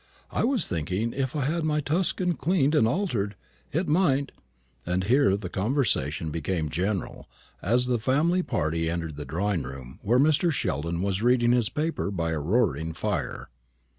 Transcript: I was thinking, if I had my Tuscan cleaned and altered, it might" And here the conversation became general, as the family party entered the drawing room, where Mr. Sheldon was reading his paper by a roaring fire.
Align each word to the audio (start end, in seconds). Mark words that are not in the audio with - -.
I 0.31 0.43
was 0.43 0.65
thinking, 0.65 1.13
if 1.13 1.35
I 1.35 1.45
had 1.45 1.63
my 1.63 1.79
Tuscan 1.79 2.33
cleaned 2.33 2.73
and 2.73 2.87
altered, 2.87 3.35
it 3.71 3.87
might" 3.87 4.31
And 4.87 5.03
here 5.03 5.37
the 5.37 5.47
conversation 5.47 6.31
became 6.31 6.69
general, 6.69 7.29
as 7.61 7.85
the 7.85 7.99
family 7.99 8.41
party 8.41 8.89
entered 8.89 9.15
the 9.15 9.25
drawing 9.25 9.61
room, 9.61 9.99
where 10.01 10.17
Mr. 10.17 10.51
Sheldon 10.51 11.03
was 11.03 11.21
reading 11.21 11.51
his 11.51 11.69
paper 11.69 12.09
by 12.09 12.31
a 12.31 12.39
roaring 12.39 12.93
fire. 12.93 13.49